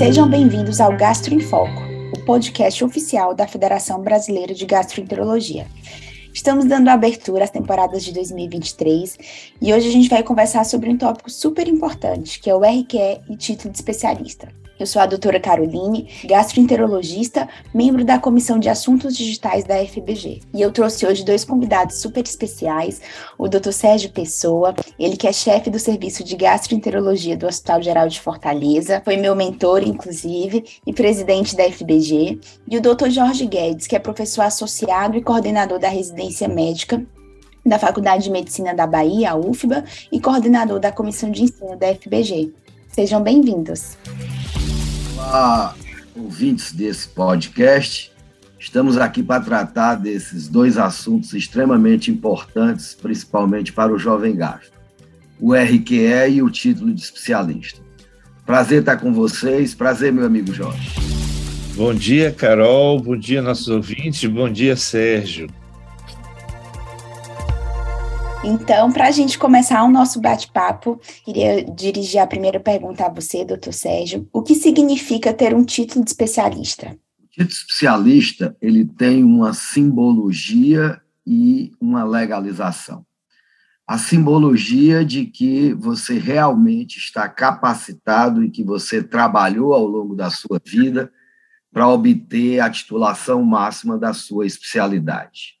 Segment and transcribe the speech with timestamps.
[0.00, 1.82] Sejam bem-vindos ao Gastro em Foco,
[2.16, 5.66] o podcast oficial da Federação Brasileira de Gastroenterologia.
[6.32, 9.18] Estamos dando abertura às temporadas de 2023
[9.60, 13.20] e hoje a gente vai conversar sobre um tópico super importante, que é o RQE
[13.28, 14.48] e título de especialista.
[14.80, 20.40] Eu sou a doutora Caroline, gastroenterologista, membro da Comissão de Assuntos Digitais da FBG.
[20.54, 22.98] E eu trouxe hoje dois convidados super especiais,
[23.36, 23.72] o Dr.
[23.72, 29.02] Sérgio Pessoa, ele que é chefe do Serviço de Gastroenterologia do Hospital Geral de Fortaleza,
[29.04, 33.10] foi meu mentor, inclusive, e presidente da FBG, e o Dr.
[33.10, 37.04] Jorge Guedes, que é professor associado e coordenador da residência médica
[37.66, 42.54] da Faculdade de Medicina da Bahia, UFBA, e coordenador da Comissão de Ensino da FBG.
[42.88, 43.98] Sejam bem-vindos.
[45.28, 45.76] Olá,
[46.16, 48.10] ouvintes desse podcast.
[48.58, 54.72] Estamos aqui para tratar desses dois assuntos extremamente importantes, principalmente para o jovem gasto:
[55.38, 57.80] o RQE e o título de especialista.
[58.44, 60.90] Prazer estar com vocês, prazer, meu amigo Jorge.
[61.76, 65.48] Bom dia, Carol, bom dia, nossos ouvintes, bom dia, Sérgio.
[68.42, 73.44] Então, para a gente começar o nosso bate-papo, queria dirigir a primeira pergunta a você,
[73.44, 74.26] doutor Sérgio.
[74.32, 76.96] O que significa ter um título de especialista?
[77.18, 83.04] O título de especialista, ele tem uma simbologia e uma legalização.
[83.86, 90.30] A simbologia de que você realmente está capacitado e que você trabalhou ao longo da
[90.30, 91.12] sua vida
[91.70, 95.59] para obter a titulação máxima da sua especialidade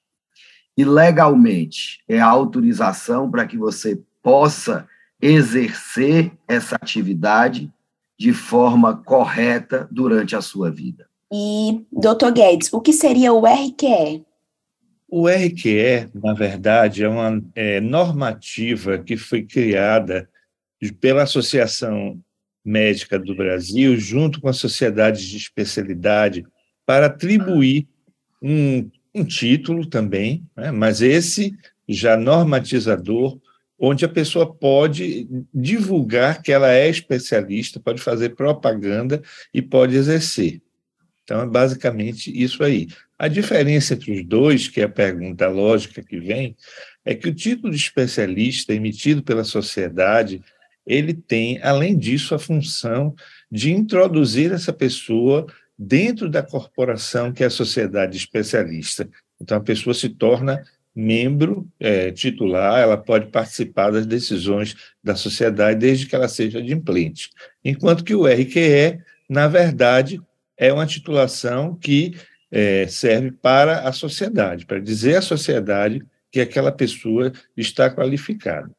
[0.76, 4.88] e legalmente é a autorização para que você possa
[5.20, 7.70] exercer essa atividade
[8.18, 11.08] de forma correta durante a sua vida.
[11.32, 14.24] E, doutor Guedes, o que seria o RQE?
[15.08, 20.28] O RQE, na verdade, é uma é, normativa que foi criada
[21.00, 22.20] pela Associação
[22.64, 26.44] Médica do Brasil, junto com a Sociedade de Especialidade,
[26.86, 27.88] para atribuir
[28.42, 31.56] um um título também, né, mas esse
[31.88, 33.38] já normatizador,
[33.78, 40.60] onde a pessoa pode divulgar que ela é especialista, pode fazer propaganda e pode exercer.
[41.24, 42.88] Então, é basicamente isso aí.
[43.18, 46.56] A diferença entre os dois, que é a pergunta lógica que vem,
[47.04, 50.42] é que o título de especialista emitido pela sociedade,
[50.86, 53.14] ele tem, além disso, a função
[53.50, 55.46] de introduzir essa pessoa
[55.82, 59.08] dentro da corporação que é a sociedade especialista.
[59.40, 60.62] Então, a pessoa se torna
[60.94, 67.30] membro é, titular, ela pode participar das decisões da sociedade desde que ela seja adimplente.
[67.64, 70.20] Enquanto que o RQE, na verdade,
[70.54, 72.14] é uma titulação que
[72.50, 78.70] é, serve para a sociedade, para dizer à sociedade que aquela pessoa está qualificada.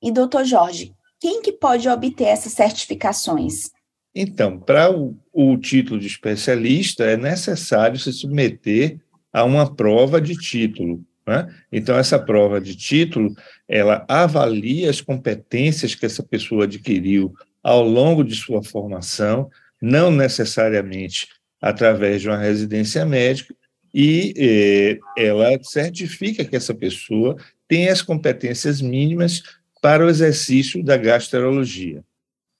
[0.00, 3.72] E, doutor Jorge, quem que pode obter essas certificações?
[4.14, 8.98] Então, para o, o, título de especialista, é necessário se submeter
[9.32, 11.04] a uma prova de título.
[11.26, 11.46] Né?
[11.70, 13.34] Então, essa prova de título,
[13.68, 17.32] ela avalia as competências que essa pessoa adquiriu
[17.62, 19.48] ao longo de sua formação,
[19.80, 21.28] não necessariamente
[21.60, 23.54] através de uma residência médica,
[23.92, 27.36] e eh, ela certifica que essa pessoa
[27.68, 29.42] tem as competências mínimas
[29.82, 32.04] para o exercício da gastroenterologia.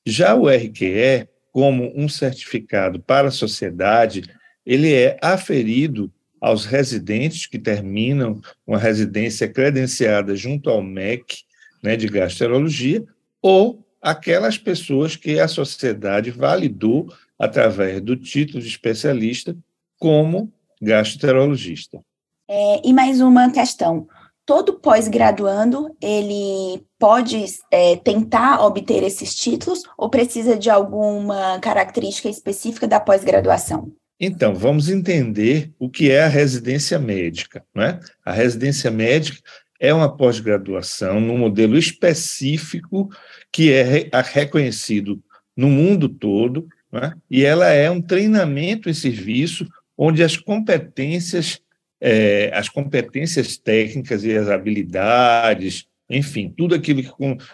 [0.06, 4.22] Já o RQE, como um certificado para a sociedade,
[4.64, 11.38] ele é aferido aos residentes que terminam uma residência credenciada junto ao MEC
[11.82, 13.04] né, de gastroenterologia
[13.42, 19.56] ou aquelas pessoas que a sociedade validou através do título de especialista
[19.98, 20.50] como
[20.80, 22.00] gastroenterologista.
[22.48, 24.08] É, e mais uma questão
[24.50, 32.88] todo pós-graduando ele pode é, tentar obter esses títulos ou precisa de alguma característica específica
[32.88, 33.92] da pós-graduação?
[34.18, 37.64] Então, vamos entender o que é a residência médica.
[37.72, 38.00] Né?
[38.24, 39.38] A residência médica
[39.78, 43.08] é uma pós-graduação num modelo específico
[43.52, 45.22] que é reconhecido
[45.56, 47.14] no mundo todo, né?
[47.30, 49.64] e ela é um treinamento em serviço
[49.96, 51.60] onde as competências
[52.00, 57.12] é, as competências técnicas e as habilidades, enfim, tudo aquilo que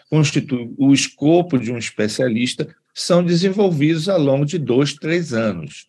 [0.09, 5.87] constitui o escopo de um especialista são desenvolvidos ao longo de dois, três anos.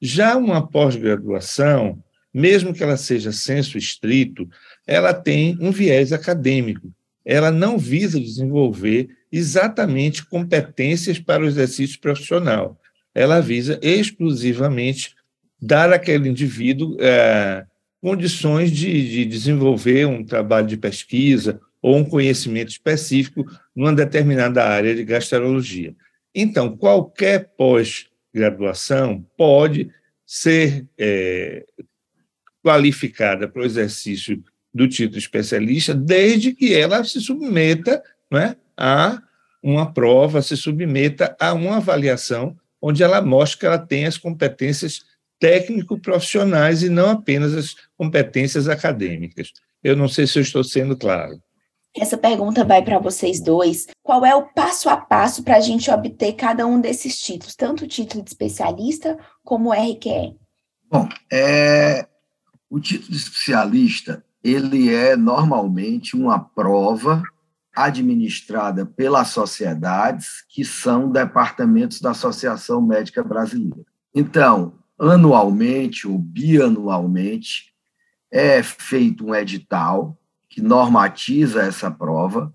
[0.00, 2.02] Já uma pós-graduação,
[2.34, 4.48] mesmo que ela seja senso estrito,
[4.86, 6.92] ela tem um viés acadêmico.
[7.24, 12.80] Ela não visa desenvolver exatamente competências para o exercício profissional.
[13.14, 15.14] Ela visa exclusivamente
[15.60, 17.64] dar àquele indivíduo é,
[18.00, 24.94] condições de, de desenvolver um trabalho de pesquisa ou um conhecimento específico numa determinada área
[24.94, 25.94] de gastroenterologia.
[26.34, 29.90] Então, qualquer pós graduação pode
[30.26, 31.64] ser é,
[32.62, 34.42] qualificada para o exercício
[34.72, 39.22] do título especialista, desde que ela se submeta né, a
[39.62, 45.04] uma prova, se submeta a uma avaliação onde ela mostra que ela tem as competências
[45.38, 49.52] técnico-profissionais e não apenas as competências acadêmicas.
[49.82, 51.40] Eu não sei se eu estou sendo claro.
[51.96, 53.86] Essa pergunta vai para vocês dois.
[54.02, 57.84] Qual é o passo a passo para a gente obter cada um desses títulos, tanto
[57.84, 60.36] o título de especialista como o RQE?
[60.90, 62.06] Bom, é,
[62.70, 67.22] o título de especialista ele é normalmente uma prova
[67.74, 73.84] administrada pelas sociedades que são departamentos da Associação Médica Brasileira.
[74.14, 77.72] Então, anualmente ou bianualmente
[78.30, 80.18] é feito um edital
[80.48, 82.52] que normatiza essa prova.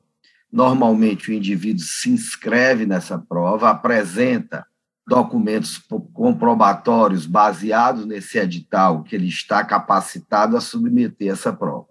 [0.52, 4.66] Normalmente o indivíduo se inscreve nessa prova, apresenta
[5.06, 5.82] documentos
[6.14, 11.88] comprobatórios baseados nesse edital que ele está capacitado a submeter essa prova.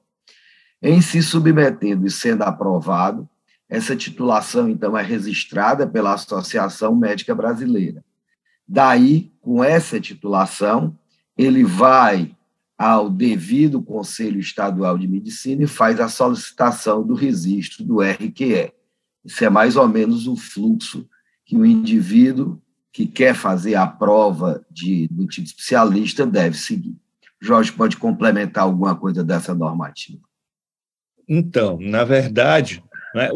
[0.80, 3.28] Em se submetendo e sendo aprovado,
[3.68, 8.04] essa titulação, então, é registrada pela Associação Médica Brasileira.
[8.66, 10.96] Daí, com essa titulação,
[11.36, 12.34] ele vai
[12.76, 18.72] ao devido Conselho Estadual de Medicina e faz a solicitação do registro do RQE.
[19.24, 21.08] Isso é mais ou menos o fluxo
[21.44, 22.60] que o indivíduo
[22.92, 26.96] que quer fazer a prova de, do título especialista deve seguir.
[27.40, 30.20] Jorge pode complementar alguma coisa dessa normativa.
[31.28, 32.82] Então, na verdade,
[33.14, 33.30] né,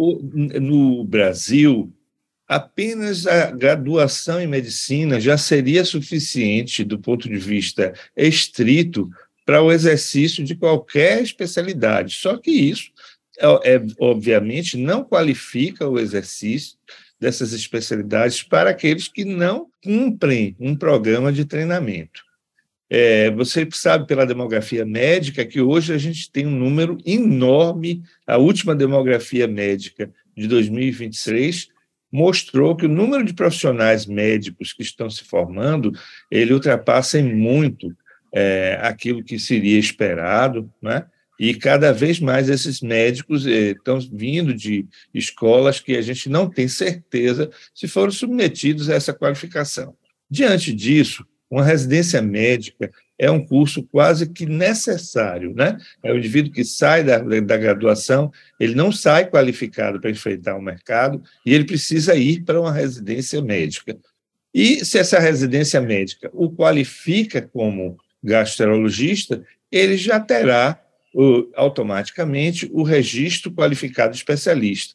[0.60, 1.92] no Brasil,
[2.48, 9.10] apenas a graduação em medicina já seria suficiente, do ponto de vista estrito,
[9.44, 12.14] para o exercício de qualquer especialidade.
[12.14, 12.90] Só que isso,
[13.38, 16.76] é, é, obviamente, não qualifica o exercício
[17.18, 22.26] dessas especialidades para aqueles que não cumprem um programa de treinamento.
[22.88, 28.02] É, você sabe pela demografia médica que hoje a gente tem um número enorme.
[28.26, 31.68] A última demografia médica de 2023
[32.10, 35.92] mostrou que o número de profissionais médicos que estão se formando
[36.30, 37.94] ele ultrapassa em muito
[38.32, 41.06] é, aquilo que seria esperado, né?
[41.38, 46.66] E cada vez mais esses médicos estão vindo de escolas que a gente não tem
[46.66, 49.94] certeza se foram submetidos a essa qualificação.
[50.30, 55.78] Diante disso, uma residência médica é um curso quase que necessário, né?
[56.02, 58.30] É o indivíduo que sai da, da graduação,
[58.60, 63.40] ele não sai qualificado para enfrentar o mercado e ele precisa ir para uma residência
[63.40, 63.96] médica.
[64.52, 70.80] E se essa residência médica o qualifica como gastroenterologista, ele já terá
[71.14, 74.94] o, automaticamente o registro qualificado especialista.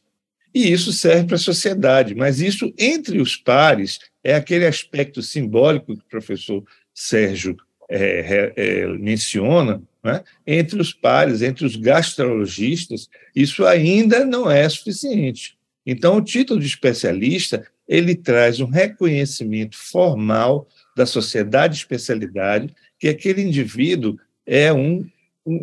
[0.54, 5.96] E isso serve para a sociedade, mas isso entre os pares é aquele aspecto simbólico
[5.96, 6.64] que o professor
[6.94, 7.56] Sérgio
[7.92, 10.24] é, é, menciona, né?
[10.48, 15.58] entre os pares, entre os gastrologistas, isso ainda não é suficiente.
[15.86, 23.10] Então, o título de especialista ele traz um reconhecimento formal da sociedade de especialidade que
[23.10, 25.06] aquele indivíduo é um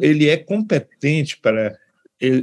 [0.00, 1.78] ele é competente para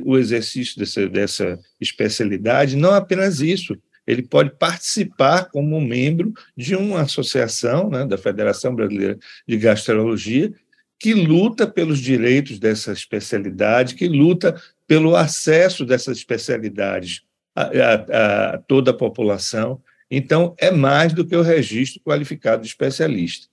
[0.05, 3.77] o exercício dessa, dessa especialidade, não apenas isso,
[4.07, 10.53] ele pode participar como membro de uma associação, né, da Federação Brasileira de Gastrologia,
[10.99, 17.21] que luta pelos direitos dessa especialidade, que luta pelo acesso dessas especialidades
[17.55, 19.81] a, a, a toda a população.
[20.09, 23.47] Então, é mais do que o registro qualificado de especialista.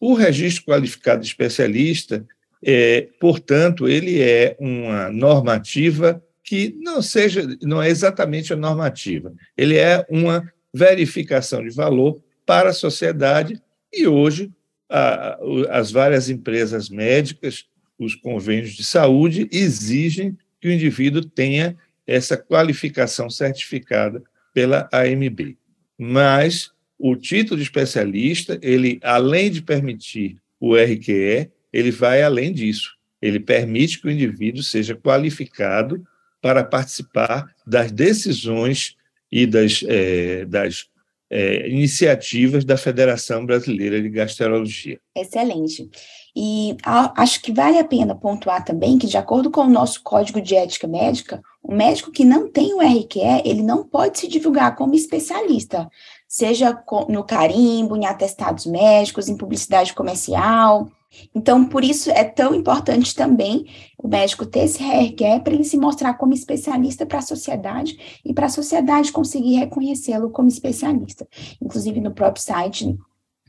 [0.00, 2.26] O registro qualificado de especialista
[2.62, 9.34] é, portanto, ele é uma normativa que não seja, não é exatamente a normativa.
[9.56, 13.60] Ele é uma verificação de valor para a sociedade
[13.92, 14.52] e hoje
[14.88, 15.36] a,
[15.70, 17.64] as várias empresas médicas,
[17.98, 21.76] os convênios de saúde exigem que o indivíduo tenha
[22.06, 24.22] essa qualificação certificada
[24.54, 25.58] pela AMB.
[25.98, 32.94] Mas o título de especialista, ele além de permitir o RQE, ele vai além disso.
[33.20, 36.06] Ele permite que o indivíduo seja qualificado
[36.46, 38.94] para participar das decisões
[39.32, 40.84] e das, é, das
[41.28, 45.00] é, iniciativas da Federação Brasileira de Gastrologia.
[45.16, 45.90] Excelente.
[46.36, 46.76] E
[47.16, 50.54] acho que vale a pena pontuar também que, de acordo com o nosso Código de
[50.54, 54.94] Ética Médica, o médico que não tem o RQE, ele não pode se divulgar como
[54.94, 55.90] especialista,
[56.28, 60.88] seja no carimbo, em atestados médicos, em publicidade comercial.
[61.34, 63.66] Então, por isso é tão importante também
[63.98, 68.32] o médico ter esse RQE para ele se mostrar como especialista para a sociedade e
[68.34, 71.26] para a sociedade conseguir reconhecê-lo como especialista.
[71.60, 72.96] Inclusive, no próprio site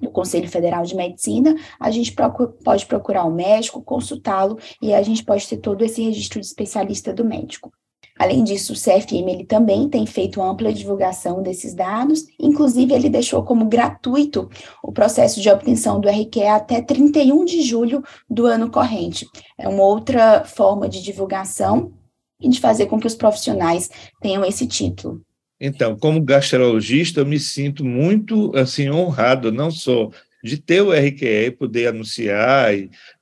[0.02, 5.02] do Conselho Federal de Medicina, a gente procura, pode procurar o médico, consultá-lo e a
[5.02, 7.72] gente pode ter todo esse registro de especialista do médico.
[8.20, 13.44] Além disso, o CFM ele também tem feito ampla divulgação desses dados, inclusive ele deixou
[13.44, 14.50] como gratuito
[14.84, 19.26] o processo de obtenção do RQE até 31 de julho do ano corrente.
[19.58, 21.94] É uma outra forma de divulgação
[22.42, 23.90] e de fazer com que os profissionais
[24.22, 25.22] tenham esse título.
[25.60, 30.10] Então, como gastrologista, eu me sinto muito assim honrado, não só
[30.44, 32.70] de ter o RQE e poder anunciar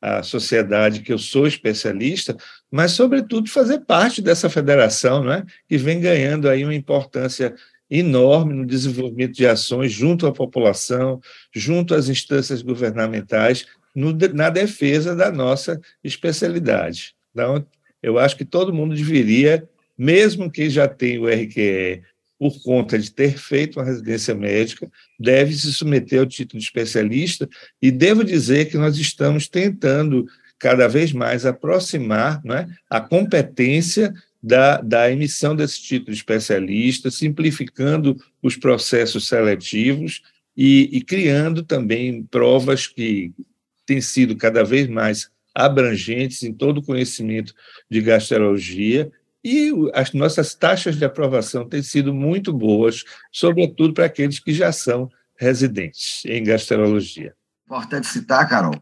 [0.01, 2.35] à sociedade que eu sou especialista,
[2.75, 7.55] mas, sobretudo, fazer parte dessa federação, né, que vem ganhando aí uma importância
[7.89, 11.21] enorme no desenvolvimento de ações junto à população,
[11.53, 13.65] junto às instâncias governamentais,
[13.95, 17.15] no, na defesa da nossa especialidade.
[17.31, 17.65] Então,
[18.03, 19.65] eu acho que todo mundo deveria,
[19.97, 22.03] mesmo quem já tem o RQE
[22.37, 27.47] por conta de ter feito uma residência médica, deve se submeter ao título de especialista,
[27.81, 30.25] e devo dizer que nós estamos tentando
[30.59, 38.15] cada vez mais aproximar né, a competência da, da emissão desse título de especialista, simplificando
[38.41, 40.21] os processos seletivos
[40.55, 43.33] e, e criando também provas que
[43.85, 47.53] têm sido cada vez mais abrangentes em todo o conhecimento
[47.89, 49.11] de gastrologia
[49.43, 54.71] e as nossas taxas de aprovação têm sido muito boas, sobretudo para aqueles que já
[54.71, 55.07] são
[55.37, 57.33] residentes em gastrologia.
[57.65, 58.73] Importante citar, Carol,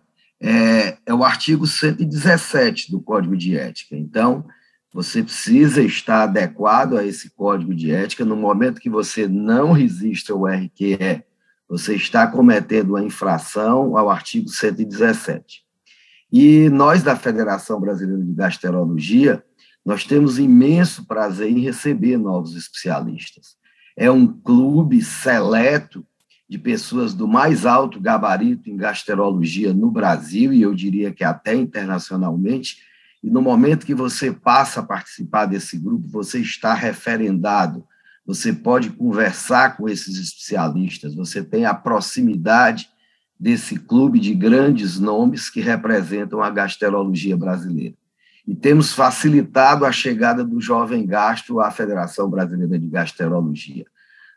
[0.43, 3.95] é, é, o artigo 117 do Código de Ética.
[3.95, 4.45] Então,
[4.93, 8.25] você precisa estar adequado a esse Código de Ética.
[8.25, 11.23] No momento que você não registra o RQE,
[11.67, 15.63] você está cometendo uma infração ao artigo 117.
[16.29, 19.41] E nós, da Federação Brasileira de Gastrologia,
[19.85, 23.55] nós temos imenso prazer em receber novos especialistas.
[23.95, 26.05] É um clube seleto
[26.47, 31.55] de pessoas do mais alto gabarito em gastrologia no Brasil, e eu diria que até
[31.55, 32.77] internacionalmente.
[33.23, 37.85] E no momento que você passa a participar desse grupo, você está referendado,
[38.25, 42.89] você pode conversar com esses especialistas, você tem a proximidade
[43.39, 47.95] desse clube de grandes nomes que representam a gastrologia brasileira
[48.45, 53.85] e temos facilitado a chegada do jovem gastro à Federação Brasileira de Gastrologia.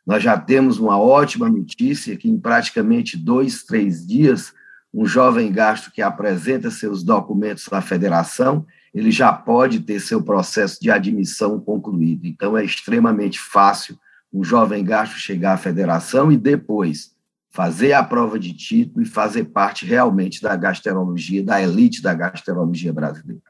[0.07, 4.53] Nós já temos uma ótima notícia que, em praticamente dois, três dias,
[4.95, 10.81] um jovem gastro que apresenta seus documentos à federação, ele já pode ter seu processo
[10.81, 12.25] de admissão concluído.
[12.25, 13.99] Então, é extremamente fácil
[14.33, 17.15] um jovem gastro chegar à federação e depois
[17.51, 22.93] fazer a prova de título e fazer parte realmente da gastrologia, da elite da gastrologia
[22.93, 23.43] brasileira.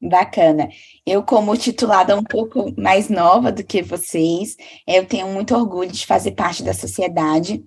[0.00, 0.68] Bacana.
[1.04, 6.06] Eu, como titulada um pouco mais nova do que vocês, eu tenho muito orgulho de
[6.06, 7.64] fazer parte da sociedade.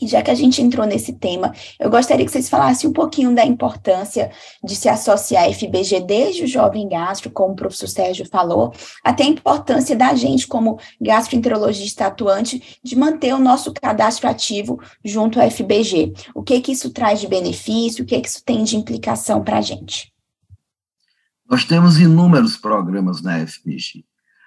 [0.00, 3.34] E já que a gente entrou nesse tema, eu gostaria que vocês falassem um pouquinho
[3.34, 4.30] da importância
[4.62, 9.24] de se associar à FBG desde o jovem gastro, como o professor Sérgio falou, até
[9.24, 15.50] a importância da gente, como gastroenterologista atuante, de manter o nosso cadastro ativo junto à
[15.50, 16.12] FBG.
[16.32, 19.58] O que que isso traz de benefício, o que que isso tem de implicação para
[19.58, 20.12] a gente?
[21.48, 24.04] Nós temos inúmeros programas na FPG.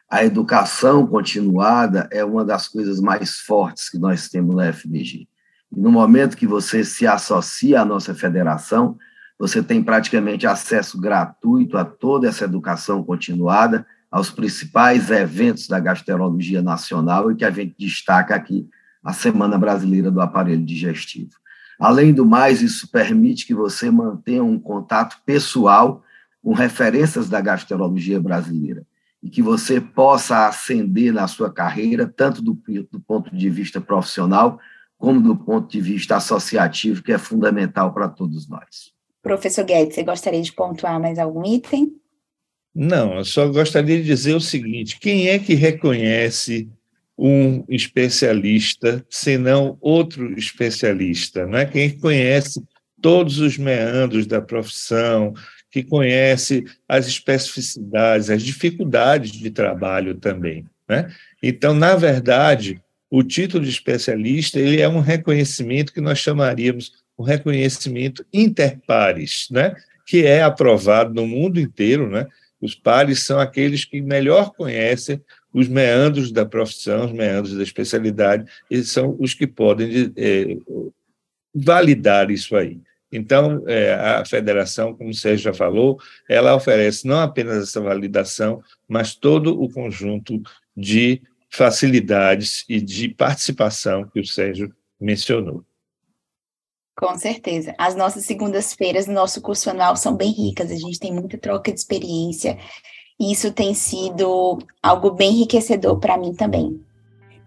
[0.07, 5.27] A educação continuada é uma das coisas mais fortes que nós temos na FBG.
[5.71, 8.97] E no momento que você se associa à nossa federação,
[9.39, 16.61] você tem praticamente acesso gratuito a toda essa educação continuada, aos principais eventos da gastrologia
[16.61, 18.69] nacional e que a gente destaca aqui
[19.03, 21.31] a Semana Brasileira do Aparelho Digestivo.
[21.79, 26.03] Além do mais, isso permite que você mantenha um contato pessoal
[26.41, 28.85] com referências da gastrologia brasileira
[29.21, 32.59] e que você possa ascender na sua carreira, tanto do,
[32.91, 34.59] do ponto de vista profissional,
[34.97, 38.91] como do ponto de vista associativo, que é fundamental para todos nós.
[39.21, 41.95] Professor Guedes, você gostaria de pontuar mais algum item?
[42.73, 46.69] Não, eu só gostaria de dizer o seguinte: quem é que reconhece
[47.17, 51.45] um especialista, senão outro especialista?
[51.45, 51.65] Não é?
[51.65, 52.63] Quem conhece
[53.01, 55.33] todos os meandros da profissão,
[55.71, 60.65] que conhece as especificidades, as dificuldades de trabalho também.
[60.87, 61.09] Né?
[61.41, 67.23] Então, na verdade, o título de especialista ele é um reconhecimento que nós chamaríamos um
[67.23, 69.73] reconhecimento interpares, né?
[70.05, 72.09] que é aprovado no mundo inteiro.
[72.09, 72.27] Né?
[72.59, 75.21] Os pares são aqueles que melhor conhecem
[75.53, 80.57] os meandros da profissão, os meandros da especialidade, eles são os que podem é,
[81.53, 82.79] validar isso aí.
[83.11, 85.99] Então, é, a federação, como o Sérgio já falou,
[86.29, 90.41] ela oferece não apenas essa validação, mas todo o conjunto
[90.75, 95.65] de facilidades e de participação que o Sérgio mencionou.
[96.95, 97.73] Com certeza.
[97.77, 101.71] As nossas segundas-feiras no nosso curso anual são bem ricas, a gente tem muita troca
[101.71, 102.57] de experiência,
[103.19, 106.79] e isso tem sido algo bem enriquecedor para mim também.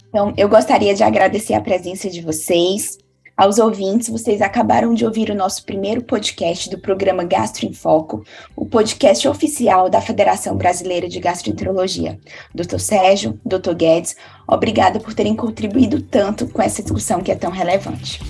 [0.09, 2.99] Então, eu gostaria de agradecer a presença de vocês,
[3.37, 8.25] aos ouvintes, vocês acabaram de ouvir o nosso primeiro podcast do programa Gastro em Foco,
[8.55, 12.19] o podcast oficial da Federação Brasileira de Gastroenterologia.
[12.55, 14.15] Doutor Sérgio, doutor Guedes,
[14.47, 18.21] obrigada por terem contribuído tanto com essa discussão que é tão relevante.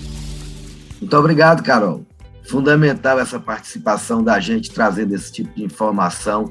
[0.99, 2.03] Muito obrigado, Carol.
[2.43, 6.51] Fundamental essa participação da gente trazendo esse tipo de informação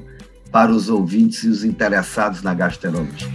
[0.52, 3.28] para os ouvintes e os interessados na gastroenterologia.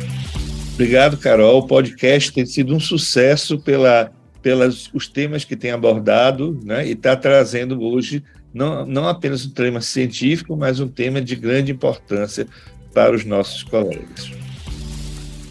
[0.76, 1.60] Obrigado, Carol.
[1.60, 4.10] O podcast tem sido um sucesso pela
[4.42, 9.52] pelos os temas que tem abordado, né, e está trazendo hoje não, não apenas um
[9.52, 12.48] tema científico, mas um tema de grande importância
[12.94, 14.32] para os nossos colegas.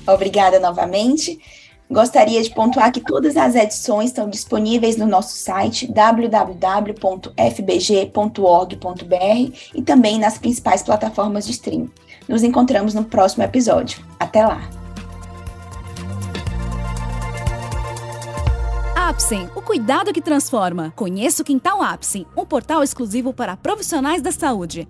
[0.07, 1.38] Obrigada novamente.
[1.90, 6.88] Gostaria de pontuar que todas as edições estão disponíveis no nosso site www.fbg.org.br
[9.75, 11.90] e também nas principais plataformas de streaming.
[12.28, 14.04] Nos encontramos no próximo episódio.
[14.21, 14.77] Até lá!
[19.09, 20.93] Apsen, o cuidado que transforma.
[20.95, 24.87] Conheça o Quintal Apsen, um portal exclusivo para profissionais da saúde.